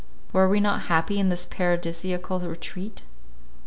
[0.33, 3.03] Were we not happy in this paradisiacal retreat?